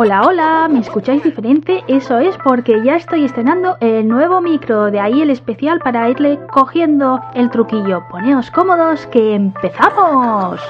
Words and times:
Hola, 0.00 0.22
hola, 0.28 0.68
¿me 0.70 0.78
escucháis 0.78 1.24
diferente? 1.24 1.82
Eso 1.88 2.20
es 2.20 2.36
porque 2.44 2.84
ya 2.84 2.94
estoy 2.94 3.24
estrenando 3.24 3.76
el 3.80 4.06
nuevo 4.06 4.40
micro, 4.40 4.92
de 4.92 5.00
ahí 5.00 5.22
el 5.22 5.30
especial 5.30 5.80
para 5.80 6.08
irle 6.08 6.38
cogiendo 6.52 7.20
el 7.34 7.50
truquillo. 7.50 8.06
Poneos 8.08 8.48
cómodos 8.52 9.08
que 9.08 9.34
empezamos. 9.34 10.60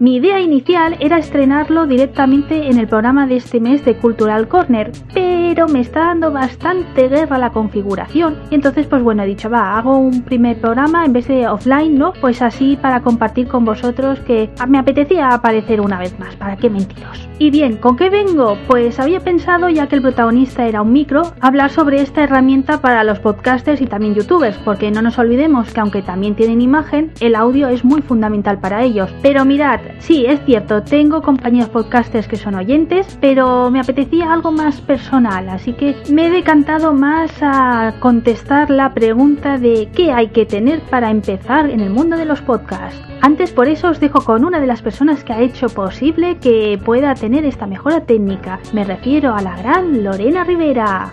Mi 0.00 0.16
idea 0.16 0.40
inicial 0.40 0.96
era 1.00 1.18
estrenarlo 1.18 1.86
directamente 1.86 2.70
en 2.70 2.78
el 2.78 2.88
programa 2.88 3.26
de 3.26 3.36
este 3.36 3.60
mes 3.60 3.84
de 3.84 3.98
Cultural 3.98 4.48
Corner, 4.48 4.92
pero 5.12 5.68
me 5.68 5.80
está 5.80 6.06
dando 6.06 6.32
bastante 6.32 7.08
guerra 7.08 7.36
la 7.36 7.50
configuración. 7.50 8.38
Y 8.50 8.54
entonces 8.54 8.86
pues 8.86 9.02
bueno 9.02 9.24
he 9.24 9.26
dicho 9.26 9.50
va 9.50 9.76
hago 9.76 9.98
un 9.98 10.22
primer 10.22 10.58
programa 10.58 11.04
en 11.04 11.12
vez 11.12 11.28
de 11.28 11.46
offline 11.46 11.98
no 11.98 12.14
pues 12.18 12.40
así 12.40 12.78
para 12.80 13.02
compartir 13.02 13.46
con 13.46 13.66
vosotros 13.66 14.18
que 14.20 14.48
me 14.66 14.78
apetecía 14.78 15.28
aparecer 15.28 15.82
una 15.82 15.98
vez 15.98 16.18
más. 16.18 16.34
Para 16.36 16.56
qué 16.56 16.70
mentiros 16.70 17.28
y 17.38 17.50
bien 17.50 17.76
con 17.76 17.96
qué 17.96 18.08
vengo 18.08 18.56
pues 18.68 18.98
había 19.00 19.20
pensado 19.20 19.68
ya 19.68 19.86
que 19.86 19.96
el 19.96 20.02
protagonista 20.02 20.66
era 20.66 20.80
un 20.80 20.92
micro 20.94 21.22
hablar 21.40 21.70
sobre 21.70 22.00
esta 22.00 22.22
herramienta 22.22 22.80
para 22.80 23.04
los 23.04 23.18
podcasters 23.18 23.82
y 23.82 23.86
también 23.86 24.14
youtubers 24.14 24.56
porque 24.58 24.90
no 24.90 25.02
nos 25.02 25.18
olvidemos 25.18 25.72
que 25.74 25.80
aunque 25.80 26.00
también 26.00 26.36
tienen 26.36 26.62
imagen 26.62 27.12
el 27.20 27.34
audio 27.34 27.68
es 27.68 27.84
muy 27.84 28.00
fundamental 28.00 28.60
para 28.60 28.82
ellos. 28.82 29.10
Pero 29.20 29.44
mirad 29.44 29.80
sí 29.98 30.24
es 30.26 30.40
cierto 30.44 30.82
tengo 30.82 31.22
compañeros 31.22 31.68
podcasters 31.68 32.28
que 32.28 32.36
son 32.36 32.54
oyentes 32.54 33.18
pero 33.20 33.70
me 33.70 33.80
apetecía 33.80 34.32
algo 34.32 34.52
más 34.52 34.80
personal 34.80 35.48
así 35.48 35.72
que 35.72 35.96
me 36.10 36.26
he 36.26 36.30
decantado 36.30 36.92
más 36.92 37.30
a 37.40 37.94
contestar 38.00 38.70
la 38.70 38.94
pregunta 38.94 39.58
de 39.58 39.90
qué 39.94 40.12
hay 40.12 40.28
que 40.28 40.46
tener 40.46 40.80
para 40.82 41.10
empezar 41.10 41.70
en 41.70 41.80
el 41.80 41.90
mundo 41.90 42.16
de 42.16 42.24
los 42.24 42.40
podcasts. 42.42 43.00
Antes 43.20 43.52
por 43.52 43.68
eso 43.68 43.88
os 43.88 44.00
dejo 44.00 44.24
con 44.24 44.44
una 44.44 44.60
de 44.60 44.66
las 44.66 44.82
personas 44.82 45.24
que 45.24 45.32
ha 45.32 45.40
hecho 45.40 45.68
posible 45.68 46.38
que 46.38 46.78
pueda 46.84 47.14
tener 47.14 47.44
esta 47.44 47.66
mejora 47.66 48.04
técnica. 48.04 48.60
Me 48.72 48.84
refiero 48.84 49.34
a 49.34 49.42
la 49.42 49.56
gran 49.56 50.02
Lorena 50.02 50.44
Rivera. 50.44 51.12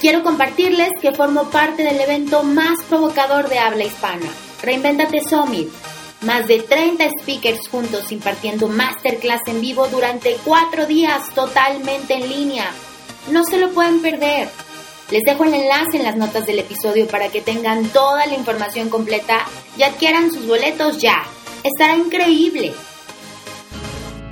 Quiero 0.00 0.22
compartirles 0.22 0.90
que 1.00 1.12
formo 1.12 1.44
parte 1.50 1.84
del 1.84 2.00
evento 2.00 2.42
más 2.42 2.82
provocador 2.88 3.48
de 3.48 3.58
habla 3.58 3.84
hispana, 3.84 4.26
Reinventate 4.62 5.20
Summit. 5.20 5.91
Más 6.22 6.46
de 6.46 6.60
30 6.60 7.04
speakers 7.20 7.68
juntos 7.68 8.12
impartiendo 8.12 8.68
masterclass 8.68 9.40
en 9.46 9.60
vivo 9.60 9.88
durante 9.88 10.36
cuatro 10.44 10.86
días 10.86 11.30
totalmente 11.34 12.14
en 12.14 12.28
línea. 12.28 12.70
No 13.30 13.42
se 13.44 13.58
lo 13.58 13.70
pueden 13.70 14.00
perder. 14.00 14.48
Les 15.10 15.22
dejo 15.24 15.44
el 15.44 15.54
enlace 15.54 15.96
en 15.96 16.04
las 16.04 16.16
notas 16.16 16.46
del 16.46 16.60
episodio 16.60 17.08
para 17.08 17.28
que 17.28 17.40
tengan 17.40 17.88
toda 17.88 18.24
la 18.26 18.34
información 18.34 18.88
completa 18.88 19.44
y 19.76 19.82
adquieran 19.82 20.30
sus 20.30 20.46
boletos 20.46 20.98
ya. 20.98 21.24
Estará 21.64 21.96
increíble. 21.96 22.72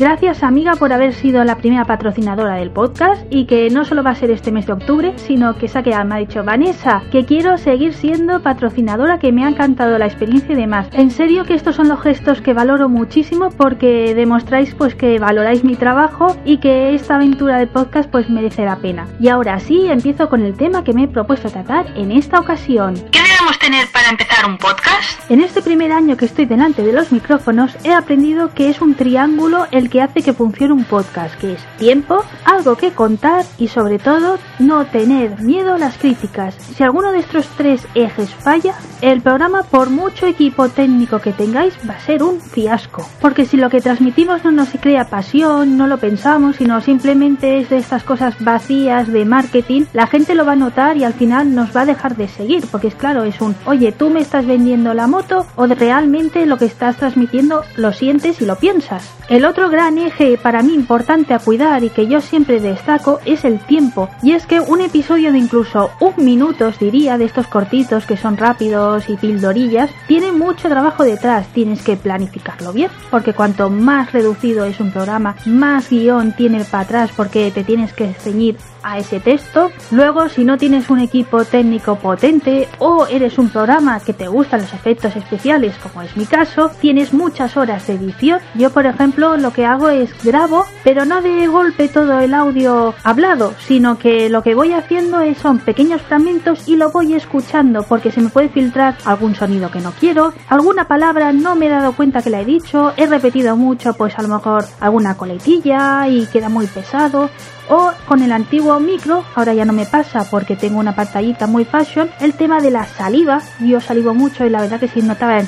Gracias 0.00 0.42
amiga 0.42 0.76
por 0.76 0.94
haber 0.94 1.12
sido 1.12 1.44
la 1.44 1.58
primera 1.58 1.84
patrocinadora 1.84 2.54
del 2.54 2.70
podcast 2.70 3.22
y 3.28 3.44
que 3.44 3.68
no 3.68 3.84
solo 3.84 4.02
va 4.02 4.12
a 4.12 4.14
ser 4.14 4.30
este 4.30 4.50
mes 4.50 4.66
de 4.66 4.72
octubre, 4.72 5.12
sino 5.16 5.58
que 5.58 5.68
se 5.68 5.78
ha 5.78 6.04
me 6.04 6.14
ha 6.14 6.18
dicho 6.18 6.42
Vanessa, 6.42 7.02
que 7.12 7.26
quiero 7.26 7.58
seguir 7.58 7.92
siendo 7.92 8.40
patrocinadora, 8.40 9.18
que 9.18 9.30
me 9.30 9.44
ha 9.44 9.50
encantado 9.50 9.98
la 9.98 10.06
experiencia 10.06 10.54
y 10.54 10.56
demás. 10.56 10.88
En 10.94 11.10
serio 11.10 11.44
que 11.44 11.52
estos 11.52 11.76
son 11.76 11.88
los 11.88 12.00
gestos 12.00 12.40
que 12.40 12.54
valoro 12.54 12.88
muchísimo 12.88 13.50
porque 13.50 14.14
demostráis 14.14 14.74
pues 14.74 14.94
que 14.94 15.18
valoráis 15.18 15.64
mi 15.64 15.76
trabajo 15.76 16.34
y 16.46 16.56
que 16.56 16.94
esta 16.94 17.16
aventura 17.16 17.58
del 17.58 17.68
podcast 17.68 18.08
pues 18.08 18.30
merece 18.30 18.64
la 18.64 18.76
pena. 18.76 19.06
Y 19.20 19.28
ahora 19.28 19.60
sí, 19.60 19.86
empiezo 19.86 20.30
con 20.30 20.40
el 20.40 20.54
tema 20.54 20.82
que 20.82 20.94
me 20.94 21.04
he 21.04 21.08
propuesto 21.08 21.50
tratar 21.50 21.84
en 21.94 22.10
esta 22.10 22.40
ocasión. 22.40 22.94
¿Qué 23.12 23.20
tener 23.58 23.88
para 23.90 24.08
empezar 24.08 24.46
un 24.46 24.58
podcast? 24.58 25.30
En 25.30 25.40
este 25.40 25.62
primer 25.62 25.92
año 25.92 26.16
que 26.16 26.24
estoy 26.24 26.46
delante 26.46 26.82
de 26.82 26.92
los 26.92 27.12
micrófonos 27.12 27.72
he 27.84 27.92
aprendido 27.92 28.52
que 28.54 28.68
es 28.68 28.80
un 28.80 28.94
triángulo 28.94 29.66
el 29.70 29.90
que 29.90 30.02
hace 30.02 30.22
que 30.22 30.32
funcione 30.32 30.74
un 30.74 30.84
podcast, 30.84 31.34
que 31.36 31.54
es 31.54 31.60
tiempo, 31.78 32.24
algo 32.44 32.76
que 32.76 32.92
contar 32.92 33.44
y 33.58 33.68
sobre 33.68 33.98
todo 33.98 34.38
no 34.58 34.84
tener 34.86 35.40
miedo 35.40 35.74
a 35.74 35.78
las 35.78 35.98
críticas. 35.98 36.54
Si 36.54 36.82
alguno 36.82 37.12
de 37.12 37.20
estos 37.20 37.46
tres 37.56 37.86
ejes 37.94 38.30
falla, 38.30 38.74
el 39.00 39.20
programa 39.22 39.62
por 39.62 39.90
mucho 39.90 40.26
equipo 40.26 40.68
técnico 40.68 41.20
que 41.20 41.32
tengáis 41.32 41.74
va 41.88 41.94
a 41.94 42.00
ser 42.00 42.22
un 42.22 42.40
fiasco. 42.40 43.08
Porque 43.20 43.44
si 43.44 43.56
lo 43.56 43.70
que 43.70 43.80
transmitimos 43.80 44.44
no 44.44 44.52
nos 44.52 44.68
crea 44.80 45.08
pasión, 45.08 45.76
no 45.76 45.86
lo 45.86 45.98
pensamos, 45.98 46.56
sino 46.56 46.80
simplemente 46.80 47.60
es 47.60 47.70
de 47.70 47.78
estas 47.78 48.04
cosas 48.04 48.34
vacías 48.40 49.08
de 49.08 49.24
marketing, 49.24 49.84
la 49.92 50.06
gente 50.06 50.34
lo 50.34 50.44
va 50.44 50.52
a 50.52 50.56
notar 50.56 50.96
y 50.96 51.04
al 51.04 51.14
final 51.14 51.54
nos 51.54 51.74
va 51.74 51.82
a 51.82 51.86
dejar 51.86 52.16
de 52.16 52.28
seguir. 52.28 52.64
Porque 52.70 52.88
es 52.88 52.94
claro, 52.94 53.24
es 53.24 53.39
un, 53.40 53.54
oye, 53.66 53.92
tú 53.92 54.10
me 54.10 54.20
estás 54.20 54.46
vendiendo 54.46 54.94
la 54.94 55.06
moto 55.06 55.46
o 55.56 55.66
realmente 55.66 56.46
lo 56.46 56.58
que 56.58 56.64
estás 56.66 56.96
transmitiendo 56.96 57.62
lo 57.76 57.92
sientes 57.92 58.40
y 58.40 58.46
lo 58.46 58.56
piensas. 58.56 59.10
El 59.28 59.44
otro 59.44 59.70
gran 59.70 59.98
eje 59.98 60.36
para 60.38 60.62
mí 60.62 60.74
importante 60.74 61.34
a 61.34 61.38
cuidar 61.38 61.84
y 61.84 61.90
que 61.90 62.08
yo 62.08 62.20
siempre 62.20 62.60
destaco 62.60 63.20
es 63.24 63.44
el 63.44 63.60
tiempo. 63.60 64.08
Y 64.22 64.32
es 64.32 64.46
que 64.46 64.60
un 64.60 64.80
episodio 64.80 65.32
de 65.32 65.38
incluso 65.38 65.90
un 66.00 66.14
minuto, 66.24 66.66
os 66.66 66.78
diría, 66.78 67.16
de 67.16 67.26
estos 67.26 67.46
cortitos 67.46 68.06
que 68.06 68.16
son 68.16 68.36
rápidos 68.36 69.08
y 69.08 69.16
pildorillas, 69.16 69.90
tiene 70.08 70.32
mucho 70.32 70.68
trabajo 70.68 71.04
detrás. 71.04 71.46
Tienes 71.54 71.82
que 71.82 71.96
planificarlo 71.96 72.72
bien, 72.72 72.90
porque 73.10 73.32
cuanto 73.32 73.70
más 73.70 74.12
reducido 74.12 74.64
es 74.64 74.80
un 74.80 74.90
programa, 74.90 75.36
más 75.46 75.88
guion 75.90 76.32
tiene 76.32 76.64
para 76.64 76.82
atrás 76.82 77.10
porque 77.16 77.50
te 77.52 77.62
tienes 77.62 77.92
que 77.92 78.12
ceñir 78.14 78.56
a 78.82 78.98
ese 78.98 79.20
texto. 79.20 79.70
Luego, 79.90 80.28
si 80.28 80.44
no 80.44 80.58
tienes 80.58 80.90
un 80.90 81.00
equipo 81.00 81.44
técnico 81.44 81.96
potente 81.96 82.68
o 82.78 83.06
eres 83.06 83.38
un 83.38 83.48
programa 83.48 84.00
que 84.00 84.12
te 84.12 84.28
gustan 84.28 84.62
los 84.62 84.72
efectos 84.72 85.16
especiales, 85.16 85.76
como 85.78 86.02
es 86.02 86.16
mi 86.16 86.26
caso, 86.26 86.70
tienes 86.80 87.12
muchas 87.12 87.56
horas 87.56 87.86
de 87.86 87.94
edición. 87.94 88.40
Yo, 88.54 88.70
por 88.70 88.86
ejemplo, 88.86 89.36
lo 89.36 89.52
que 89.52 89.66
hago 89.66 89.88
es 89.88 90.10
grabo, 90.22 90.64
pero 90.84 91.04
no 91.04 91.22
de 91.22 91.46
golpe 91.46 91.88
todo 91.88 92.20
el 92.20 92.34
audio 92.34 92.94
hablado, 93.04 93.54
sino 93.66 93.98
que 93.98 94.28
lo 94.28 94.42
que 94.42 94.54
voy 94.54 94.72
haciendo 94.72 95.20
es, 95.20 95.38
son 95.38 95.58
pequeños 95.58 96.02
fragmentos 96.02 96.68
y 96.68 96.76
lo 96.76 96.90
voy 96.90 97.14
escuchando 97.14 97.82
porque 97.82 98.10
se 98.10 98.20
me 98.20 98.30
puede 98.30 98.48
filtrar 98.48 98.96
algún 99.04 99.34
sonido 99.34 99.70
que 99.70 99.80
no 99.80 99.92
quiero, 99.92 100.32
alguna 100.48 100.86
palabra 100.86 101.32
no 101.32 101.54
me 101.54 101.66
he 101.66 101.70
dado 101.70 101.92
cuenta 101.92 102.22
que 102.22 102.30
la 102.30 102.40
he 102.40 102.44
dicho, 102.44 102.92
he 102.96 103.06
repetido 103.06 103.56
mucho, 103.56 103.94
pues 103.94 104.18
a 104.18 104.22
lo 104.22 104.28
mejor 104.28 104.64
alguna 104.80 105.16
coletilla 105.16 106.08
y 106.08 106.26
queda 106.26 106.48
muy 106.48 106.66
pesado 106.66 107.30
o 107.70 107.92
con 108.06 108.22
el 108.22 108.32
antiguo 108.32 108.78
micro, 108.80 109.24
ahora 109.34 109.54
ya 109.54 109.64
no 109.64 109.72
me 109.72 109.86
pasa 109.86 110.26
porque 110.28 110.56
tengo 110.56 110.80
una 110.80 110.94
pantallita 110.94 111.46
muy 111.46 111.64
fashion, 111.64 112.10
el 112.20 112.34
tema 112.34 112.60
de 112.60 112.70
la 112.70 112.84
saliva, 112.84 113.40
yo 113.60 113.80
salivo 113.80 114.12
mucho 114.12 114.44
y 114.44 114.50
la 114.50 114.60
verdad 114.60 114.80
que 114.80 114.88
si 114.88 115.00
notaba 115.00 115.40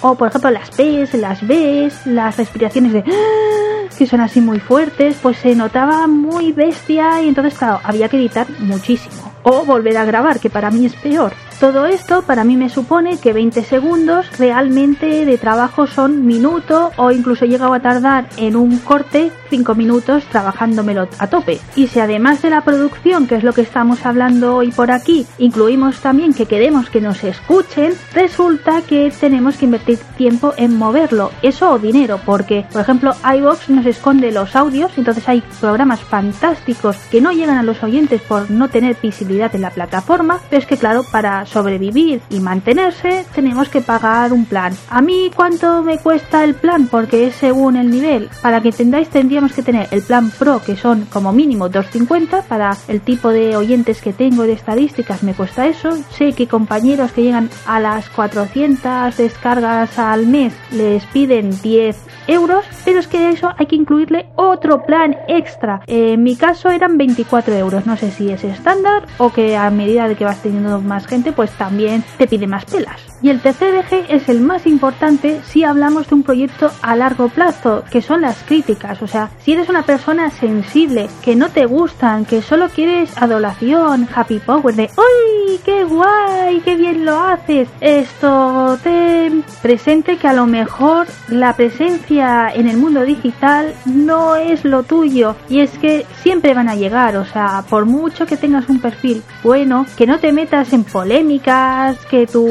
o 0.00 0.14
por 0.16 0.28
ejemplo 0.28 0.50
las 0.50 0.70
P's, 0.70 1.14
las 1.14 1.46
B's, 1.46 2.06
las 2.06 2.36
respiraciones 2.36 2.92
de 2.92 3.04
que 3.98 4.06
son 4.06 4.20
así 4.20 4.40
muy 4.40 4.60
fuertes, 4.60 5.16
pues 5.20 5.38
se 5.38 5.54
notaba 5.54 6.06
muy 6.06 6.52
bestia 6.52 7.22
y 7.22 7.28
entonces 7.28 7.58
claro, 7.58 7.80
había 7.84 8.08
que 8.08 8.16
editar 8.16 8.46
muchísimo. 8.60 9.32
O 9.44 9.64
volver 9.64 9.96
a 9.96 10.04
grabar, 10.04 10.38
que 10.40 10.50
para 10.50 10.70
mí 10.70 10.86
es 10.86 10.94
peor. 10.94 11.32
Todo 11.62 11.86
esto 11.86 12.22
para 12.22 12.42
mí 12.42 12.56
me 12.56 12.68
supone 12.68 13.18
que 13.18 13.32
20 13.32 13.62
segundos 13.62 14.36
realmente 14.36 15.24
de 15.24 15.38
trabajo 15.38 15.86
son 15.86 16.26
minuto 16.26 16.90
o 16.96 17.12
incluso 17.12 17.44
he 17.44 17.48
llegado 17.48 17.72
a 17.72 17.78
tardar 17.78 18.26
en 18.36 18.56
un 18.56 18.78
corte 18.78 19.30
5 19.48 19.76
minutos 19.76 20.24
trabajándomelo 20.24 21.06
a 21.20 21.26
tope. 21.28 21.60
Y 21.76 21.86
si 21.86 22.00
además 22.00 22.42
de 22.42 22.50
la 22.50 22.62
producción, 22.62 23.28
que 23.28 23.36
es 23.36 23.44
lo 23.44 23.52
que 23.52 23.60
estamos 23.60 24.04
hablando 24.04 24.56
hoy 24.56 24.72
por 24.72 24.90
aquí, 24.90 25.24
incluimos 25.38 26.00
también 26.00 26.34
que 26.34 26.46
queremos 26.46 26.90
que 26.90 27.00
nos 27.00 27.22
escuchen, 27.22 27.92
resulta 28.12 28.82
que 28.82 29.12
tenemos 29.20 29.56
que 29.56 29.66
invertir 29.66 29.98
tiempo 30.16 30.54
en 30.56 30.76
moverlo. 30.76 31.30
Eso 31.42 31.70
o 31.70 31.78
dinero, 31.78 32.18
porque 32.26 32.66
por 32.72 32.80
ejemplo 32.80 33.14
iVox 33.22 33.68
nos 33.68 33.86
esconde 33.86 34.32
los 34.32 34.56
audios, 34.56 34.90
entonces 34.96 35.28
hay 35.28 35.44
programas 35.60 36.00
fantásticos 36.00 36.96
que 37.08 37.20
no 37.20 37.30
llegan 37.30 37.58
a 37.58 37.62
los 37.62 37.84
oyentes 37.84 38.20
por 38.22 38.50
no 38.50 38.68
tener 38.68 38.96
visibilidad 39.00 39.54
en 39.54 39.62
la 39.62 39.70
plataforma, 39.70 40.40
pero 40.50 40.60
es 40.60 40.66
que 40.66 40.76
claro, 40.76 41.04
para 41.12 41.46
sobrevivir 41.52 42.22
y 42.30 42.40
mantenerse, 42.40 43.24
tenemos 43.34 43.68
que 43.68 43.80
pagar 43.80 44.32
un 44.32 44.44
plan. 44.44 44.74
¿A 44.90 45.00
mí 45.00 45.30
cuánto 45.34 45.82
me 45.82 45.98
cuesta 45.98 46.44
el 46.44 46.54
plan? 46.54 46.88
Porque 46.88 47.26
es 47.26 47.34
según 47.34 47.76
el 47.76 47.90
nivel. 47.90 48.30
Para 48.40 48.60
que 48.60 48.68
entendáis, 48.68 49.08
tendríamos 49.08 49.52
que 49.52 49.62
tener 49.62 49.88
el 49.90 50.02
plan 50.02 50.30
Pro, 50.30 50.60
que 50.64 50.76
son 50.76 51.06
como 51.12 51.32
mínimo 51.32 51.68
250. 51.68 52.42
Para 52.42 52.76
el 52.88 53.00
tipo 53.00 53.28
de 53.28 53.56
oyentes 53.56 54.00
que 54.00 54.12
tengo 54.12 54.44
de 54.44 54.52
estadísticas, 54.52 55.22
me 55.22 55.34
cuesta 55.34 55.66
eso. 55.66 55.96
Sé 56.10 56.32
que 56.32 56.48
compañeros 56.48 57.12
que 57.12 57.22
llegan 57.22 57.50
a 57.66 57.80
las 57.80 58.08
400 58.10 59.16
descargas 59.16 59.98
al 59.98 60.26
mes 60.26 60.54
les 60.72 61.04
piden 61.06 61.50
10 61.62 61.96
euros, 62.28 62.64
pero 62.84 63.00
es 63.00 63.08
que 63.08 63.30
eso 63.30 63.50
hay 63.56 63.66
que 63.66 63.76
incluirle 63.76 64.26
otro 64.36 64.84
plan 64.84 65.16
extra. 65.28 65.82
En 65.86 66.22
mi 66.22 66.36
caso 66.36 66.70
eran 66.70 66.96
24 66.96 67.54
euros, 67.54 67.86
no 67.86 67.96
sé 67.96 68.10
si 68.10 68.30
es 68.30 68.44
estándar 68.44 69.06
o 69.18 69.30
que 69.30 69.56
a 69.56 69.70
medida 69.70 70.08
de 70.08 70.14
que 70.14 70.24
vas 70.24 70.42
teniendo 70.42 70.80
más 70.80 71.06
gente, 71.06 71.32
pues 71.32 71.41
también 71.50 72.04
te 72.16 72.26
pide 72.26 72.46
más 72.46 72.64
pelas. 72.64 73.11
Y 73.22 73.30
el 73.30 73.40
tercer 73.40 73.74
eje 73.76 74.04
es 74.08 74.28
el 74.28 74.40
más 74.40 74.66
importante 74.66 75.40
si 75.44 75.62
hablamos 75.62 76.08
de 76.08 76.16
un 76.16 76.24
proyecto 76.24 76.70
a 76.82 76.96
largo 76.96 77.28
plazo, 77.28 77.84
que 77.90 78.02
son 78.02 78.22
las 78.22 78.42
críticas. 78.42 79.00
O 79.00 79.06
sea, 79.06 79.30
si 79.38 79.52
eres 79.52 79.68
una 79.68 79.84
persona 79.84 80.30
sensible, 80.30 81.08
que 81.22 81.36
no 81.36 81.48
te 81.48 81.66
gustan, 81.66 82.24
que 82.24 82.42
solo 82.42 82.68
quieres 82.68 83.16
adoración, 83.16 84.08
happy 84.12 84.40
power, 84.40 84.74
de 84.74 84.90
¡Uy! 84.96 85.60
¡Qué 85.64 85.84
guay! 85.84 86.60
¡Qué 86.64 86.74
bien 86.74 87.04
lo 87.04 87.20
haces! 87.20 87.68
Esto 87.80 88.76
te 88.82 89.30
presente 89.62 90.16
que 90.16 90.26
a 90.26 90.32
lo 90.32 90.46
mejor 90.46 91.06
la 91.28 91.54
presencia 91.54 92.52
en 92.52 92.68
el 92.68 92.76
mundo 92.76 93.02
digital 93.02 93.72
no 93.84 94.34
es 94.34 94.64
lo 94.64 94.82
tuyo. 94.82 95.36
Y 95.48 95.60
es 95.60 95.70
que 95.78 96.06
siempre 96.22 96.54
van 96.54 96.68
a 96.68 96.74
llegar, 96.74 97.16
o 97.16 97.24
sea, 97.24 97.64
por 97.70 97.86
mucho 97.86 98.26
que 98.26 98.36
tengas 98.36 98.68
un 98.68 98.80
perfil 98.80 99.22
bueno, 99.44 99.86
que 99.96 100.06
no 100.06 100.18
te 100.18 100.32
metas 100.32 100.72
en 100.72 100.82
polémicas, 100.84 101.96
que 102.06 102.26
tu 102.26 102.46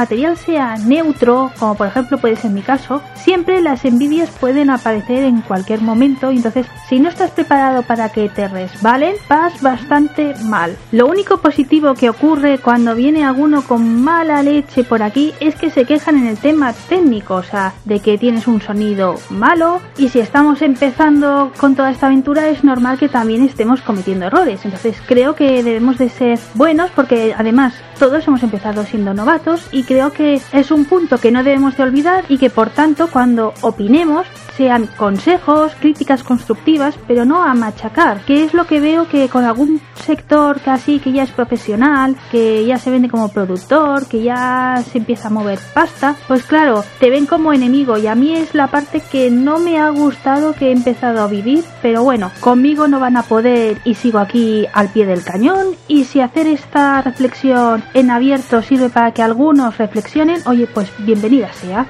material 0.00 0.38
sea 0.38 0.78
neutro, 0.78 1.52
como 1.58 1.74
por 1.74 1.88
ejemplo 1.88 2.16
puede 2.16 2.34
ser 2.36 2.50
mi 2.52 2.62
caso, 2.62 3.02
siempre 3.16 3.60
las 3.60 3.84
envidias 3.84 4.30
pueden 4.30 4.70
aparecer 4.70 5.24
en 5.24 5.42
cualquier 5.42 5.82
momento, 5.82 6.30
entonces 6.30 6.66
si 6.88 6.98
no 6.98 7.10
estás 7.10 7.32
preparado 7.32 7.82
para 7.82 8.08
que 8.08 8.30
te 8.30 8.48
resbalen, 8.48 9.14
vas 9.28 9.60
bastante 9.60 10.34
mal. 10.44 10.74
Lo 10.90 11.06
único 11.06 11.36
positivo 11.42 11.92
que 11.92 12.08
ocurre 12.08 12.58
cuando 12.58 12.94
viene 12.94 13.24
alguno 13.24 13.60
con 13.60 14.02
mala 14.02 14.42
leche 14.42 14.84
por 14.84 15.02
aquí 15.02 15.34
es 15.38 15.54
que 15.54 15.70
se 15.70 15.84
quejan 15.84 16.16
en 16.16 16.28
el 16.28 16.38
tema 16.38 16.72
técnico, 16.72 17.34
o 17.34 17.42
sea, 17.42 17.74
de 17.84 18.00
que 18.00 18.16
tienes 18.16 18.46
un 18.46 18.62
sonido 18.62 19.16
malo 19.28 19.82
y 19.98 20.08
si 20.08 20.20
estamos 20.20 20.62
empezando 20.62 21.52
con 21.60 21.76
toda 21.76 21.90
esta 21.90 22.06
aventura 22.06 22.48
es 22.48 22.64
normal 22.64 22.98
que 22.98 23.10
también 23.10 23.44
estemos 23.44 23.82
cometiendo 23.82 24.24
errores. 24.24 24.64
Entonces 24.64 24.96
creo 25.06 25.34
que 25.34 25.62
debemos 25.62 25.98
de 25.98 26.08
ser 26.08 26.38
buenos 26.54 26.90
porque 26.92 27.34
además 27.36 27.74
todos 27.98 28.26
hemos 28.26 28.42
empezado 28.42 28.84
siendo 28.84 29.12
novatos 29.12 29.68
y 29.72 29.82
creo 29.90 30.12
que 30.12 30.40
es 30.52 30.70
un 30.70 30.84
punto 30.84 31.18
que 31.18 31.32
no 31.32 31.42
debemos 31.42 31.76
de 31.76 31.82
olvidar 31.82 32.24
y 32.28 32.38
que 32.38 32.48
por 32.48 32.70
tanto 32.70 33.08
cuando 33.08 33.52
opinemos 33.62 34.24
sean 34.60 34.88
consejos, 34.98 35.72
críticas 35.80 36.22
constructivas, 36.22 36.94
pero 37.08 37.24
no 37.24 37.42
a 37.42 37.54
machacar, 37.54 38.20
que 38.26 38.44
es 38.44 38.52
lo 38.52 38.66
que 38.66 38.78
veo 38.78 39.08
que 39.08 39.30
con 39.30 39.46
algún 39.46 39.80
sector 39.94 40.60
casi 40.60 40.98
que 40.98 41.12
ya 41.12 41.22
es 41.22 41.30
profesional, 41.30 42.14
que 42.30 42.66
ya 42.66 42.76
se 42.76 42.90
vende 42.90 43.08
como 43.08 43.30
productor, 43.30 44.06
que 44.06 44.22
ya 44.22 44.84
se 44.92 44.98
empieza 44.98 45.28
a 45.28 45.30
mover 45.30 45.58
pasta, 45.72 46.14
pues 46.28 46.42
claro, 46.42 46.84
te 46.98 47.08
ven 47.08 47.24
como 47.24 47.54
enemigo. 47.54 47.96
Y 47.96 48.06
a 48.06 48.14
mí 48.14 48.34
es 48.36 48.54
la 48.54 48.66
parte 48.66 49.00
que 49.00 49.30
no 49.30 49.60
me 49.60 49.78
ha 49.78 49.88
gustado 49.88 50.52
que 50.52 50.68
he 50.68 50.72
empezado 50.72 51.22
a 51.22 51.26
vivir, 51.26 51.64
pero 51.80 52.04
bueno, 52.04 52.30
conmigo 52.40 52.86
no 52.86 53.00
van 53.00 53.16
a 53.16 53.22
poder 53.22 53.78
y 53.86 53.94
sigo 53.94 54.18
aquí 54.18 54.66
al 54.74 54.90
pie 54.90 55.06
del 55.06 55.24
cañón. 55.24 55.68
Y 55.88 56.04
si 56.04 56.20
hacer 56.20 56.46
esta 56.46 57.00
reflexión 57.00 57.82
en 57.94 58.10
abierto 58.10 58.60
sirve 58.60 58.90
para 58.90 59.12
que 59.12 59.22
algunos 59.22 59.78
reflexionen, 59.78 60.42
oye, 60.44 60.66
pues 60.66 60.92
bienvenida 60.98 61.50
sea 61.54 61.86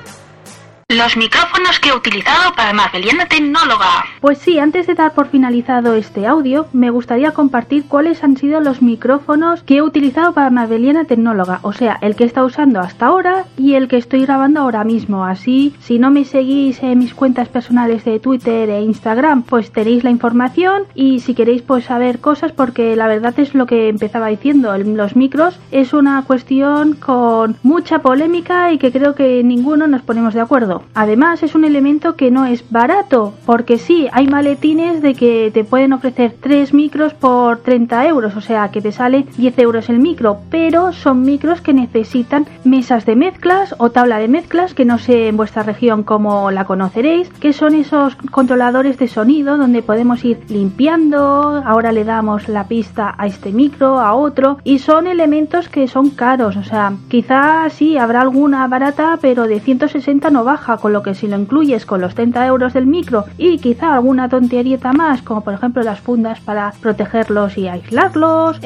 los 0.91 1.17
micrófonos 1.17 1.79
que 1.79 1.91
he 1.91 1.95
utilizado 1.95 2.53
para 2.57 2.73
Marbeliana 2.73 3.27
Tecnóloga. 3.27 4.07
Pues 4.21 4.39
sí, 4.39 4.59
antes 4.59 4.89
de 4.89 4.95
dar 4.95 5.15
por 5.15 5.29
finalizado 5.29 5.95
este 5.95 6.27
audio, 6.27 6.67
me 6.73 6.91
gustaría 6.91 7.31
compartir 7.31 7.85
cuáles 7.87 8.25
han 8.25 8.37
sido 8.37 8.61
los 8.61 8.83
micrófonos 8.83 9.63
que 9.63 9.77
he 9.77 9.83
utilizado 9.83 10.35
para 10.35 10.51
Marbeliana 10.51 11.05
Tecnóloga, 11.05 11.61
o 11.63 11.73
sea, 11.73 11.97
el 12.01 12.17
que 12.17 12.25
estado 12.25 12.49
usando 12.49 12.81
hasta 12.81 13.07
ahora 13.07 13.45
y 13.57 13.75
el 13.75 13.87
que 13.87 13.99
estoy 13.99 14.23
grabando 14.23 14.63
ahora 14.63 14.83
mismo. 14.83 15.25
Así, 15.25 15.77
si 15.79 16.01
no 16.01 16.11
me 16.11 16.25
seguís 16.25 16.83
en 16.83 16.99
mis 16.99 17.15
cuentas 17.15 17.49
personales 17.49 18.05
de 18.05 18.19
Twitter 18.19 18.69
e 18.69 18.83
Instagram, 18.83 19.45
pues 19.45 19.71
tenéis 19.71 20.03
la 20.03 20.11
información 20.11 20.87
y 20.97 21.21
si 21.21 21.35
queréis 21.35 21.63
pues 21.63 21.85
saber 21.85 22.19
cosas, 22.19 22.51
porque 22.51 22.97
la 22.97 23.07
verdad 23.07 23.39
es 23.39 23.55
lo 23.55 23.67
que 23.67 23.89
empezaba 23.89 24.27
diciendo, 24.27 24.77
los 24.77 25.15
micros 25.15 25.61
es 25.71 25.93
una 25.93 26.25
cuestión 26.25 26.95
con 26.95 27.57
mucha 27.63 28.01
polémica 28.01 28.73
y 28.73 28.79
que 28.79 28.91
creo 28.91 29.15
que 29.15 29.45
ninguno 29.45 29.87
nos 29.87 30.03
ponemos 30.03 30.35
de 30.35 30.41
acuerdo. 30.41 30.80
Además 30.95 31.43
es 31.43 31.55
un 31.55 31.65
elemento 31.65 32.17
que 32.17 32.31
no 32.31 32.47
es 32.47 32.69
barato, 32.71 33.35
porque 33.47 33.79
sí, 33.79 34.09
hay 34.13 34.27
maletines 34.27 35.03
de 35.03 35.15
que 35.15 35.51
te 35.53 35.65
pueden 35.65 35.93
ofrecer 35.93 36.35
tres 36.41 36.75
micros 36.75 37.15
por 37.15 37.59
30 37.59 38.07
euros, 38.07 38.37
o 38.37 38.41
sea 38.41 38.71
que 38.71 38.81
te 38.81 38.93
sale 38.93 39.27
10 39.37 39.59
euros 39.59 39.89
el 39.89 39.99
micro, 39.99 40.39
pero 40.51 40.93
son 40.93 41.23
micros 41.23 41.61
que 41.61 41.73
necesitan 41.73 42.47
mesas 42.65 43.07
de 43.07 43.17
mezclas 43.17 43.75
o 43.79 43.91
tabla 43.91 44.19
de 44.19 44.29
mezclas, 44.29 44.75
que 44.75 44.85
no 44.85 44.99
sé 44.99 45.29
en 45.29 45.37
vuestra 45.37 45.63
región 45.63 46.03
cómo 46.03 46.51
la 46.51 46.65
conoceréis, 46.65 47.29
que 47.41 47.53
son 47.53 47.75
esos 47.75 48.17
controladores 48.31 48.99
de 48.99 49.09
sonido 49.09 49.57
donde 49.57 49.83
podemos 49.83 50.25
ir 50.25 50.41
limpiando, 50.49 51.63
ahora 51.65 51.93
le 51.93 52.05
damos 52.05 52.49
la 52.49 52.65
pista 52.65 53.15
a 53.17 53.27
este 53.27 53.53
micro, 53.53 54.01
a 54.01 54.15
otro, 54.15 54.59
y 54.65 54.79
son 54.79 55.07
elementos 55.07 55.69
que 55.69 55.89
son 55.89 56.11
caros, 56.11 56.57
o 56.57 56.65
sea, 56.65 56.93
quizás 57.09 57.73
sí 57.73 57.99
habrá 57.99 58.21
alguna 58.21 58.67
barata, 58.67 59.19
pero 59.21 59.47
de 59.47 59.61
160 59.61 60.31
no 60.31 60.45
baja 60.45 60.70
con 60.79 60.93
lo 60.93 61.03
que 61.03 61.15
si 61.15 61.27
lo 61.27 61.39
incluyes 61.39 61.87
con 61.87 62.01
los 62.01 62.15
30 62.15 62.47
euros 62.47 62.73
del 62.73 62.87
micro 62.87 63.25
y 63.39 63.59
quizá 63.59 63.95
alguna 63.95 64.29
tonterieta 64.29 64.93
más, 64.93 65.23
como 65.23 65.43
por 65.43 65.55
ejemplo 65.55 65.83
las 65.83 66.01
fundas 66.01 66.41
para 66.41 66.73
protegerlos 66.81 67.57
y 67.59 67.69
aislarlos, 67.69 68.61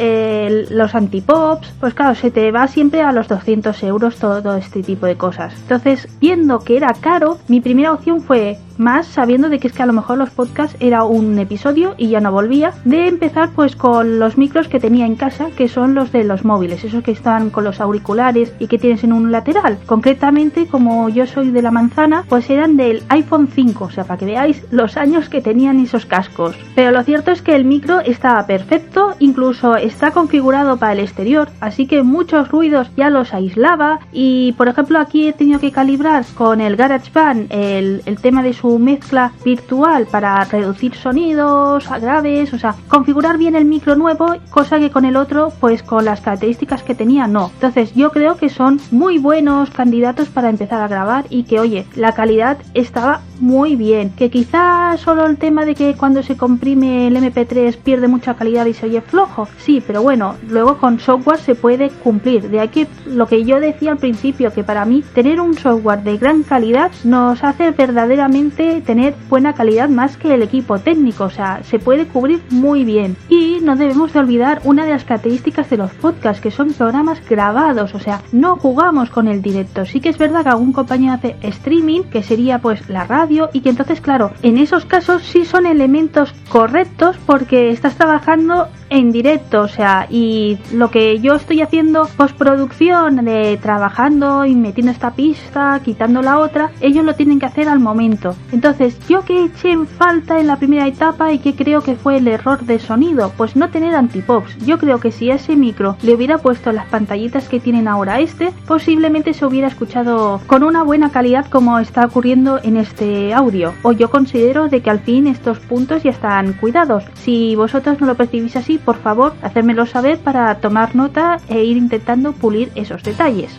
los 0.70 0.94
antipops, 0.94 1.72
pues 1.80 1.94
claro, 1.94 2.14
se 2.14 2.30
te 2.30 2.50
va 2.50 2.68
siempre 2.68 3.02
a 3.02 3.12
los 3.12 3.28
200 3.28 3.82
euros 3.82 4.16
todo 4.16 4.56
este 4.56 4.82
tipo 4.82 5.06
de 5.06 5.16
cosas. 5.16 5.54
Entonces, 5.62 6.08
viendo 6.20 6.58
que 6.60 6.76
era 6.76 6.92
caro, 7.00 7.38
mi 7.48 7.60
primera 7.60 7.92
opción 7.92 8.20
fue 8.20 8.58
más 8.78 9.06
sabiendo 9.06 9.48
de 9.48 9.58
que 9.58 9.68
es 9.68 9.72
que 9.72 9.82
a 9.82 9.86
lo 9.86 9.92
mejor 9.92 10.18
los 10.18 10.30
podcasts 10.30 10.76
era 10.80 11.04
un 11.04 11.38
episodio 11.38 11.94
y 11.96 12.08
ya 12.08 12.20
no 12.20 12.32
volvía, 12.32 12.72
de 12.84 13.08
empezar 13.08 13.50
pues 13.54 13.76
con 13.76 14.18
los 14.18 14.38
micros 14.38 14.68
que 14.68 14.80
tenía 14.80 15.06
en 15.06 15.16
casa, 15.16 15.48
que 15.56 15.68
son 15.68 15.94
los 15.94 16.12
de 16.12 16.24
los 16.24 16.44
móviles, 16.44 16.84
esos 16.84 17.02
que 17.02 17.12
están 17.12 17.50
con 17.50 17.64
los 17.64 17.80
auriculares 17.80 18.52
y 18.58 18.66
que 18.66 18.78
tienes 18.78 19.04
en 19.04 19.12
un 19.12 19.32
lateral. 19.32 19.78
Concretamente, 19.86 20.66
como 20.66 21.08
yo 21.08 21.26
soy 21.26 21.50
de 21.50 21.62
la 21.62 21.70
manzana, 21.70 22.24
pues 22.28 22.50
eran 22.50 22.76
del 22.76 23.02
iPhone 23.08 23.48
5, 23.48 23.84
o 23.84 23.90
sea, 23.90 24.04
para 24.04 24.18
que 24.18 24.26
veáis 24.26 24.64
los 24.70 24.96
años 24.96 25.28
que 25.28 25.40
tenían 25.40 25.80
esos 25.80 26.06
cascos. 26.06 26.56
Pero 26.74 26.90
lo 26.90 27.02
cierto 27.02 27.30
es 27.30 27.42
que 27.42 27.54
el 27.54 27.64
micro 27.64 28.00
estaba 28.00 28.46
perfecto, 28.46 29.14
incluso 29.18 29.76
está 29.76 30.10
configurado 30.10 30.76
para 30.76 30.92
el 30.92 31.00
exterior, 31.00 31.48
así 31.60 31.86
que 31.86 32.02
muchos 32.02 32.50
ruidos 32.50 32.90
ya 32.96 33.10
los 33.10 33.34
aislaba 33.34 34.00
y 34.12 34.52
por 34.52 34.68
ejemplo 34.68 34.98
aquí 34.98 35.28
he 35.28 35.32
tenido 35.32 35.60
que 35.60 35.72
calibrar 35.72 36.24
con 36.34 36.60
el 36.60 36.76
GarageBand 36.76 37.46
el, 37.50 38.02
el 38.06 38.16
tema 38.18 38.42
de 38.42 38.52
su 38.52 38.63
mezcla 38.78 39.32
virtual 39.44 40.06
para 40.06 40.44
reducir 40.44 40.94
sonidos 40.94 41.88
graves, 42.00 42.52
o 42.52 42.58
sea, 42.58 42.74
configurar 42.88 43.38
bien 43.38 43.54
el 43.54 43.64
micro 43.64 43.96
nuevo, 43.96 44.34
cosa 44.50 44.78
que 44.78 44.90
con 44.90 45.04
el 45.04 45.16
otro, 45.16 45.52
pues 45.60 45.82
con 45.82 46.04
las 46.04 46.20
características 46.20 46.82
que 46.82 46.94
tenía, 46.94 47.26
no. 47.26 47.50
Entonces 47.54 47.94
yo 47.94 48.10
creo 48.10 48.36
que 48.36 48.48
son 48.48 48.80
muy 48.90 49.18
buenos 49.18 49.70
candidatos 49.70 50.28
para 50.28 50.50
empezar 50.50 50.80
a 50.80 50.88
grabar 50.88 51.26
y 51.30 51.44
que, 51.44 51.60
oye, 51.60 51.86
la 51.94 52.12
calidad 52.12 52.58
estaba 52.74 53.20
muy 53.40 53.76
bien. 53.76 54.10
Que 54.10 54.30
quizás 54.30 55.00
solo 55.00 55.26
el 55.26 55.36
tema 55.36 55.64
de 55.64 55.74
que 55.74 55.94
cuando 55.94 56.22
se 56.22 56.36
comprime 56.36 57.06
el 57.06 57.16
MP3 57.16 57.76
pierde 57.76 58.08
mucha 58.08 58.34
calidad 58.34 58.66
y 58.66 58.74
se 58.74 58.86
oye 58.86 59.00
flojo, 59.00 59.48
sí, 59.58 59.82
pero 59.86 60.02
bueno, 60.02 60.36
luego 60.48 60.78
con 60.78 61.00
software 61.00 61.38
se 61.38 61.54
puede 61.54 61.90
cumplir. 61.90 62.50
De 62.50 62.60
aquí 62.60 62.86
lo 63.06 63.26
que 63.26 63.44
yo 63.44 63.60
decía 63.60 63.92
al 63.92 63.98
principio, 63.98 64.52
que 64.52 64.64
para 64.64 64.84
mí 64.84 65.02
tener 65.14 65.40
un 65.40 65.54
software 65.54 66.02
de 66.02 66.18
gran 66.18 66.42
calidad 66.42 66.90
nos 67.04 67.42
hace 67.44 67.70
verdaderamente 67.70 68.80
tener 68.80 69.14
buena 69.28 69.54
calidad 69.54 69.88
más 69.88 70.16
que 70.16 70.34
el 70.34 70.42
equipo 70.42 70.78
técnico, 70.78 71.24
o 71.24 71.30
sea, 71.30 71.62
se 71.64 71.78
puede 71.78 72.06
cubrir 72.06 72.42
muy 72.50 72.84
bien. 72.84 73.16
Y 73.28 73.58
no 73.62 73.76
debemos 73.76 74.12
de 74.12 74.20
olvidar 74.20 74.60
una 74.64 74.84
de 74.84 74.90
las 74.90 75.04
características 75.04 75.70
de 75.70 75.76
los 75.76 75.92
podcasts, 75.92 76.42
que 76.42 76.50
son 76.50 76.72
programas 76.72 77.20
grabados, 77.28 77.94
o 77.94 77.98
sea, 77.98 78.22
no 78.32 78.56
jugamos 78.56 79.10
con 79.10 79.28
el 79.28 79.42
directo. 79.42 79.84
Sí 79.84 80.00
que 80.00 80.08
es 80.08 80.18
verdad 80.18 80.42
que 80.42 80.50
algún 80.50 80.72
compañero 80.72 81.14
hace 81.14 81.36
streaming, 81.42 82.02
que 82.04 82.22
sería 82.22 82.58
pues 82.58 82.88
la 82.88 83.04
radio, 83.04 83.23
y 83.52 83.60
que 83.60 83.70
entonces, 83.70 84.00
claro, 84.00 84.32
en 84.42 84.58
esos 84.58 84.84
casos 84.84 85.22
sí 85.22 85.44
son 85.44 85.66
elementos 85.66 86.34
correctos 86.48 87.16
porque 87.26 87.70
estás 87.70 87.96
trabajando 87.96 88.68
en 88.94 89.10
directo, 89.10 89.62
o 89.62 89.68
sea, 89.68 90.06
y 90.08 90.56
lo 90.72 90.90
que 90.90 91.18
yo 91.18 91.34
estoy 91.34 91.62
haciendo 91.62 92.08
postproducción 92.16 93.24
de 93.24 93.58
trabajando 93.60 94.44
y 94.44 94.54
metiendo 94.54 94.92
esta 94.92 95.14
pista, 95.14 95.80
quitando 95.84 96.22
la 96.22 96.38
otra, 96.38 96.70
ellos 96.80 97.04
lo 97.04 97.14
tienen 97.14 97.40
que 97.40 97.46
hacer 97.46 97.68
al 97.68 97.80
momento. 97.80 98.36
Entonces, 98.52 98.96
yo 99.08 99.24
que 99.24 99.46
eché 99.46 99.72
en 99.72 99.88
falta 99.88 100.38
en 100.38 100.46
la 100.46 100.56
primera 100.56 100.86
etapa 100.86 101.32
y 101.32 101.40
que 101.40 101.56
creo 101.56 101.82
que 101.82 101.96
fue 101.96 102.18
el 102.18 102.28
error 102.28 102.64
de 102.64 102.78
sonido, 102.78 103.32
pues 103.36 103.56
no 103.56 103.68
tener 103.68 103.96
antipops. 103.96 104.56
Yo 104.58 104.78
creo 104.78 105.00
que 105.00 105.10
si 105.10 105.28
a 105.30 105.34
ese 105.34 105.56
micro 105.56 105.96
le 106.02 106.14
hubiera 106.14 106.38
puesto 106.38 106.70
las 106.70 106.86
pantallitas 106.86 107.48
que 107.48 107.58
tienen 107.58 107.88
ahora 107.88 108.20
este, 108.20 108.52
posiblemente 108.66 109.34
se 109.34 109.44
hubiera 109.44 109.66
escuchado 109.66 110.40
con 110.46 110.62
una 110.62 110.84
buena 110.84 111.10
calidad 111.10 111.46
como 111.50 111.80
está 111.80 112.06
ocurriendo 112.06 112.60
en 112.62 112.76
este 112.76 113.34
audio. 113.34 113.74
O 113.82 113.90
yo 113.90 114.08
considero 114.08 114.68
de 114.68 114.82
que 114.82 114.90
al 114.90 115.00
fin 115.00 115.26
estos 115.26 115.58
puntos 115.58 116.04
ya 116.04 116.10
están 116.10 116.52
cuidados. 116.52 117.04
Si 117.14 117.56
vosotros 117.56 118.00
no 118.00 118.06
lo 118.06 118.14
percibís 118.14 118.54
así, 118.54 118.78
por 118.84 118.96
favor, 118.96 119.32
hacérmelo 119.42 119.86
saber 119.86 120.18
para 120.18 120.54
tomar 120.56 120.94
nota 120.94 121.38
e 121.48 121.64
ir 121.64 121.76
intentando 121.76 122.32
pulir 122.32 122.70
esos 122.74 123.02
detalles. 123.02 123.58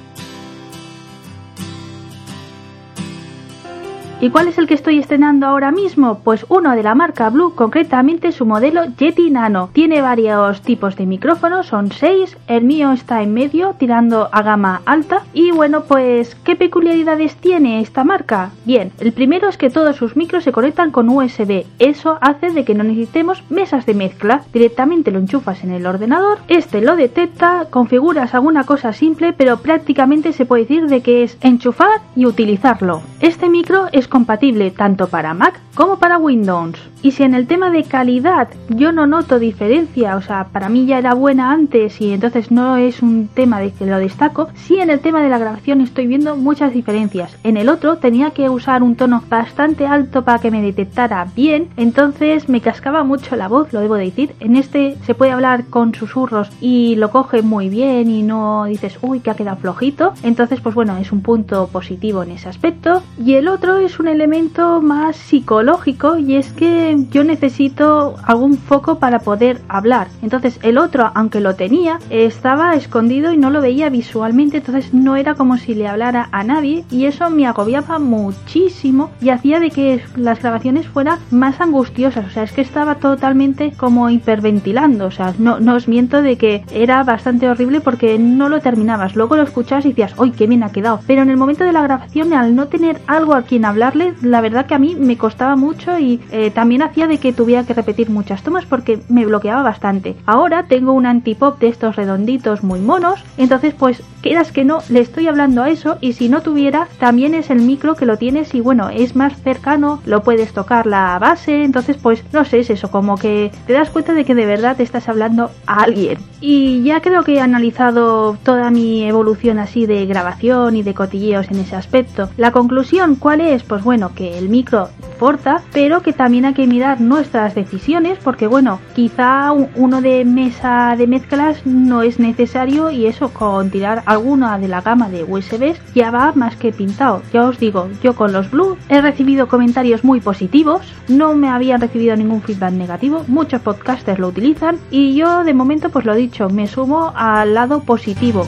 ¿Y 4.22 4.30
cuál 4.30 4.48
es 4.48 4.58
el 4.58 4.66
que 4.66 4.74
estoy 4.74 4.98
estrenando 4.98 5.46
ahora 5.46 5.72
mismo? 5.72 6.20
Pues 6.24 6.46
uno 6.48 6.74
de 6.74 6.84
la 6.84 6.96
marca 6.96 7.30
Blue, 7.30 7.54
concretamente 7.54 8.32
su 8.32 8.46
modelo 8.46 8.86
Yeti 8.98 9.30
Nano. 9.30 9.70
Tiene 9.74 10.02
varios 10.02 10.62
tipos 10.62 10.96
de 10.96 11.06
micrófonos, 11.06 11.68
son 11.68 11.92
seis, 11.92 12.38
el 12.48 12.64
mío 12.64 12.94
está 12.94 13.22
en 13.22 13.34
medio, 13.34 13.76
tirando 13.78 14.30
a 14.32 14.42
gama 14.42 14.82
alta. 14.86 15.24
Y 15.34 15.52
bueno, 15.52 15.84
pues, 15.84 16.36
¿qué 16.46 16.56
peculiaridades 16.56 17.36
tiene 17.36 17.82
esta 17.82 18.06
marca? 18.06 18.52
Bien, 18.64 18.94
el 19.00 19.12
primero 19.12 19.50
es 19.50 19.58
que 19.58 19.70
todos 19.70 19.98
sus 19.98 20.16
micros 20.16 20.46
se 20.46 20.54
conectan 20.54 20.92
con 20.92 21.10
USB. 21.10 21.66
Eso 21.78 22.18
hace 22.22 22.52
de 22.52 22.64
que 22.64 22.74
no 22.74 22.86
necesitemos 22.86 23.44
mesas 23.50 23.86
de 23.86 23.96
mezcla. 23.96 24.44
Directamente 24.54 25.12
lo 25.12 25.20
enchufas 25.20 25.62
en 25.66 25.72
el 25.72 25.86
ordenador, 25.86 26.40
este 26.48 26.80
lo 26.80 26.96
detecta, 26.96 27.68
configuras 27.70 28.34
alguna 28.34 28.64
cosa 28.64 28.94
simple, 28.94 29.34
pero 29.34 29.58
prácticamente 29.58 30.32
se 30.32 30.46
puede 30.46 30.64
decir 30.64 30.88
de 30.88 31.02
que 31.02 31.24
es 31.24 31.38
enchufar 31.42 32.00
y 32.16 32.26
utilizarlo. 32.26 33.02
Este 33.20 33.50
micro 33.50 33.88
es 33.92 34.05
compatible 34.08 34.72
tanto 34.72 35.08
para 35.08 35.34
Mac 35.34 35.60
como 35.76 36.00
para 36.00 36.18
Windows. 36.18 36.80
Y 37.02 37.12
si 37.12 37.24
en 37.24 37.36
el 37.36 37.48
tema 37.48 37.70
de 37.70 37.84
calidad 37.84 38.48
yo 38.70 38.92
no 38.92 39.06
noto 39.06 39.38
diferencia, 39.38 40.16
o 40.16 40.22
sea, 40.22 40.46
para 40.46 40.70
mí 40.70 40.86
ya 40.86 40.98
era 40.98 41.14
buena 41.14 41.52
antes 41.52 42.02
y 42.02 42.14
entonces 42.14 42.50
no 42.50 42.78
es 42.78 43.02
un 43.02 43.28
tema 43.28 43.60
de 43.60 43.72
que 43.72 43.86
lo 43.86 44.00
destaco, 44.00 44.50
sí 44.56 44.80
en 44.80 44.90
el 44.90 45.02
tema 45.02 45.22
de 45.22 45.30
la 45.30 45.38
grabación 45.38 45.82
estoy 45.82 46.08
viendo 46.08 46.36
muchas 46.36 46.74
diferencias. 46.74 47.38
En 47.44 47.58
el 47.58 47.70
otro 47.70 47.98
tenía 47.98 48.32
que 48.32 48.50
usar 48.50 48.82
un 48.82 48.96
tono 48.96 49.24
bastante 49.30 49.86
alto 49.86 50.24
para 50.24 50.40
que 50.40 50.52
me 50.52 50.62
detectara 50.62 51.28
bien, 51.36 51.70
entonces 51.78 52.50
me 52.50 52.62
cascaba 52.62 53.04
mucho 53.04 53.36
la 53.36 53.48
voz, 53.48 53.72
lo 53.74 53.82
debo 53.82 53.96
decir. 53.96 54.36
En 54.40 54.56
este 54.56 54.98
se 55.06 55.14
puede 55.14 55.32
hablar 55.32 55.66
con 55.66 55.94
susurros 55.94 56.50
y 56.62 56.96
lo 56.96 57.12
coge 57.12 57.42
muy 57.42 57.70
bien 57.70 58.10
y 58.10 58.24
no 58.24 58.66
dices, 58.66 58.98
uy, 59.02 59.20
que 59.20 59.30
ha 59.30 59.36
quedado 59.36 59.58
flojito. 59.58 60.14
Entonces, 60.24 60.62
pues 60.62 60.76
bueno, 60.76 60.98
es 60.98 61.12
un 61.12 61.22
punto 61.22 61.68
positivo 61.68 62.24
en 62.24 62.32
ese 62.32 62.50
aspecto. 62.50 63.04
Y 63.24 63.36
el 63.36 63.48
otro 63.48 63.78
es 63.78 63.95
un 64.00 64.08
elemento 64.08 64.82
más 64.82 65.16
psicológico 65.16 66.18
y 66.18 66.36
es 66.36 66.52
que 66.52 66.98
yo 67.12 67.24
necesito 67.24 68.16
algún 68.24 68.58
foco 68.58 69.00
para 69.00 69.20
poder 69.20 69.62
hablar. 69.68 70.08
Entonces 70.22 70.60
el 70.64 70.78
otro, 70.78 71.12
aunque 71.16 71.40
lo 71.40 71.56
tenía, 71.56 72.00
estaba 72.10 72.76
escondido 72.76 73.34
y 73.34 73.38
no 73.38 73.50
lo 73.50 73.62
veía 73.62 73.90
visualmente, 73.90 74.58
entonces 74.58 74.94
no 74.94 75.16
era 75.16 75.36
como 75.36 75.58
si 75.58 75.76
le 75.76 75.88
hablara 75.88 76.30
a 76.32 76.44
nadie 76.44 76.86
y 76.92 77.06
eso 77.06 77.30
me 77.30 77.48
agobiaba 77.48 78.00
muchísimo 78.00 79.12
y 79.22 79.30
hacía 79.30 79.60
de 79.60 79.72
que 79.72 80.02
las 80.16 80.42
grabaciones 80.42 80.88
fueran 80.88 81.20
más 81.32 81.62
angustiosas. 81.62 82.26
O 82.26 82.30
sea, 82.30 82.44
es 82.44 82.52
que 82.52 82.62
estaba 82.62 82.96
totalmente 82.96 83.72
como 83.76 84.10
hiperventilando. 84.10 85.06
O 85.06 85.12
sea, 85.12 85.34
no, 85.38 85.60
no 85.60 85.76
os 85.76 85.88
miento 85.88 86.22
de 86.22 86.38
que 86.38 86.64
era 86.72 87.04
bastante 87.04 87.50
horrible 87.50 87.82
porque 87.82 88.18
no 88.18 88.50
lo 88.50 88.60
terminabas. 88.60 89.16
Luego 89.16 89.36
lo 89.36 89.44
escuchabas 89.44 89.86
y 89.86 89.90
decías, 89.90 90.16
¡ay, 90.20 90.32
qué 90.32 90.48
bien 90.48 90.64
ha 90.64 90.72
quedado! 90.72 91.00
Pero 91.08 91.22
en 91.22 91.30
el 91.30 91.38
momento 91.38 91.64
de 91.64 91.72
la 91.72 91.82
grabación, 91.82 92.34
al 92.34 92.56
no 92.56 92.68
tener 92.68 93.00
algo 93.08 93.34
a 93.34 93.44
quien 93.44 93.66
la 93.94 94.42
verdad 94.42 94.66
que 94.66 94.74
a 94.74 94.80
mí 94.80 94.96
me 94.96 95.18
costaba 95.18 95.56
mucho 95.56 95.98
y 96.00 96.22
eh, 96.32 96.52
también 96.52 96.82
hacía 96.82 97.08
de 97.08 97.18
que 97.18 97.34
tuviera 97.34 97.66
que 97.66 97.74
repetir 97.74 98.10
muchas 98.10 98.42
tomas 98.42 98.66
porque 98.66 99.00
me 99.10 99.26
bloqueaba 99.26 99.62
bastante. 99.62 100.16
Ahora 100.26 100.64
tengo 100.64 100.94
un 100.94 101.06
antipop 101.06 101.60
de 101.60 101.68
estos 101.68 101.96
redonditos 101.96 102.64
muy 102.64 102.80
monos, 102.80 103.24
entonces 103.38 103.74
pues 103.74 104.02
quieras 104.26 104.52
que 104.52 104.66
no, 104.66 104.80
le 104.90 105.02
estoy 105.02 105.28
hablando 105.28 105.62
a 105.62 105.70
eso 105.70 106.00
y 106.02 106.14
si 106.14 106.30
no 106.30 106.42
tuviera, 106.42 106.88
también 106.98 107.36
es 107.36 107.52
el 107.52 107.62
micro 107.62 107.94
que 107.94 108.08
lo 108.08 108.18
tienes 108.18 108.56
y 108.56 108.60
bueno, 108.60 108.90
es 108.90 109.16
más 109.16 109.40
cercano, 109.44 110.02
lo 110.04 110.24
puedes 110.24 110.52
tocar 110.52 110.88
la 110.88 111.20
base, 111.20 111.64
entonces 111.64 111.98
pues 112.02 112.24
no 112.34 112.44
sé, 112.44 112.62
es 112.62 112.72
eso, 112.72 112.90
como 112.90 113.18
que 113.18 113.52
te 113.68 113.74
das 113.74 113.92
cuenta 113.92 114.14
de 114.14 114.26
que 114.26 114.34
de 114.34 114.48
verdad 114.48 114.82
estás 114.82 115.10
hablando 115.10 115.52
a 115.68 115.84
alguien. 115.84 116.18
Y 116.42 116.82
ya 116.82 117.02
creo 117.02 117.24
que 117.24 117.36
he 117.36 117.40
analizado 117.40 118.36
toda 118.42 118.72
mi 118.72 119.04
evolución 119.04 119.60
así 119.60 119.86
de 119.86 120.08
grabación 120.08 120.76
y 120.76 120.82
de 120.82 120.96
cotilleos 120.96 121.52
en 121.52 121.60
ese 121.60 121.76
aspecto. 121.76 122.30
La 122.36 122.52
conclusión, 122.52 123.18
¿cuál 123.18 123.42
es? 123.42 123.62
Pues 123.62 123.84
bueno, 123.84 124.14
que 124.16 124.40
el 124.40 124.50
micro 124.50 124.90
importa, 125.16 125.62
pero 125.72 126.02
que 126.02 126.14
también 126.14 126.46
hay 126.46 126.54
que 126.54 126.68
mirar 126.68 127.00
nuestras 127.00 127.56
decisiones 127.56 128.18
porque 128.22 128.48
bueno, 128.48 128.80
quizá 128.94 129.54
uno 129.54 130.02
de 130.02 130.26
mesa 130.26 130.96
de 130.98 131.08
mezclas 131.08 131.66
no 131.66 132.02
es 132.02 132.20
necesario 132.20 132.92
y 132.92 133.06
eso 133.06 133.30
con 133.30 133.70
tirar 133.70 134.04
alguna 134.16 134.58
de 134.58 134.68
la 134.68 134.82
gama 134.82 135.10
de 135.10 135.24
USBs 135.24 135.80
ya 135.94 136.12
va 136.12 136.34
más 136.34 136.56
que 136.56 136.72
pintado. 136.72 137.22
Ya 137.32 137.44
os 137.44 137.60
digo, 137.60 137.90
yo 138.02 138.16
con 138.16 138.34
los 138.34 138.50
Blue 138.50 138.78
he 138.90 139.02
recibido 139.02 139.48
comentarios 139.48 140.04
muy 140.04 140.20
positivos, 140.20 140.82
no 141.08 141.36
me 141.36 141.50
habían 141.50 141.82
recibido 141.82 142.16
ningún 142.16 142.42
feedback 142.42 142.74
negativo, 142.74 143.24
muchos 143.28 143.62
podcasters 143.62 144.20
lo 144.20 144.30
utilizan 144.30 144.78
y 144.90 145.16
yo 145.16 145.44
de 145.44 145.54
momento 145.54 145.90
pues 145.90 146.06
lo 146.06 146.16
dicho, 146.16 146.50
me 146.50 146.68
sumo 146.68 147.14
al 147.16 147.54
lado 147.54 147.82
positivo. 147.82 148.46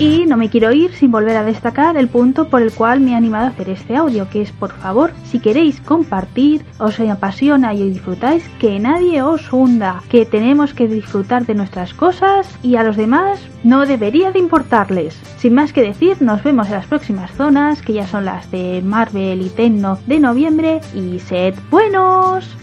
Y 0.00 0.24
no 0.24 0.38
me 0.38 0.48
quiero 0.48 0.72
ir 0.72 0.94
sin 0.94 1.12
volver 1.12 1.36
a 1.36 1.44
destacar 1.44 1.98
el 1.98 2.08
punto 2.08 2.48
por 2.48 2.62
el 2.62 2.72
cual 2.72 3.00
me 3.00 3.10
he 3.10 3.14
animado 3.14 3.44
a 3.44 3.48
hacer 3.48 3.68
este 3.68 3.96
audio, 3.96 4.30
que 4.30 4.40
es 4.40 4.50
por 4.50 4.72
favor, 4.72 5.12
si 5.24 5.40
queréis 5.40 5.78
compartir, 5.82 6.64
os 6.78 6.98
apasiona 7.00 7.74
y 7.74 7.90
disfrutáis, 7.90 8.48
que 8.58 8.78
nadie 8.78 9.20
os 9.20 9.52
hunda, 9.52 10.02
que 10.08 10.24
tenemos 10.24 10.72
que 10.72 10.88
disfrutar 10.88 11.44
de 11.44 11.54
nuestras 11.54 11.92
cosas 11.92 12.48
y 12.62 12.76
a 12.76 12.82
los 12.82 12.96
demás 12.96 13.46
no 13.62 13.84
debería 13.84 14.32
de 14.32 14.38
importarles. 14.38 15.20
Sin 15.36 15.52
más 15.52 15.74
que 15.74 15.82
decir, 15.82 16.16
nos 16.22 16.42
vemos 16.42 16.68
en 16.68 16.76
las 16.76 16.86
próximas 16.86 17.30
zonas, 17.32 17.82
que 17.82 17.92
ya 17.92 18.06
son 18.06 18.24
las 18.24 18.50
de 18.50 18.80
Marvel 18.82 19.42
y 19.42 19.50
Tecno 19.50 19.98
de 20.06 20.18
noviembre, 20.18 20.80
y 20.94 21.18
sed 21.18 21.54
buenos. 21.70 22.56